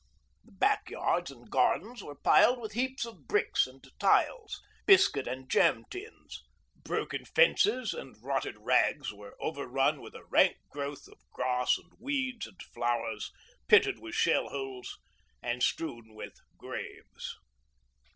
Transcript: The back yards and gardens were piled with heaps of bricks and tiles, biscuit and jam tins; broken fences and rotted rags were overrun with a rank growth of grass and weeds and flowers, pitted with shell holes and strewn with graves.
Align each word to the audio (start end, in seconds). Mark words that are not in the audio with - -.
The 0.43 0.53
back 0.53 0.89
yards 0.89 1.29
and 1.29 1.47
gardens 1.47 2.01
were 2.03 2.15
piled 2.15 2.59
with 2.59 2.71
heaps 2.71 3.05
of 3.05 3.27
bricks 3.27 3.67
and 3.67 3.87
tiles, 3.99 4.59
biscuit 4.87 5.27
and 5.27 5.47
jam 5.47 5.83
tins; 5.91 6.43
broken 6.75 7.23
fences 7.23 7.93
and 7.93 8.15
rotted 8.19 8.57
rags 8.57 9.13
were 9.13 9.35
overrun 9.39 10.01
with 10.01 10.15
a 10.15 10.25
rank 10.25 10.57
growth 10.71 11.07
of 11.07 11.19
grass 11.29 11.77
and 11.77 11.91
weeds 11.99 12.47
and 12.47 12.63
flowers, 12.73 13.31
pitted 13.67 13.99
with 13.99 14.15
shell 14.15 14.49
holes 14.49 14.97
and 15.43 15.61
strewn 15.61 16.15
with 16.15 16.33
graves. 16.57 17.35